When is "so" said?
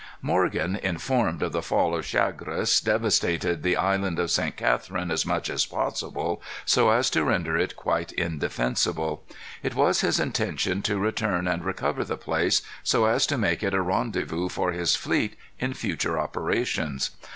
6.65-6.89, 12.81-13.05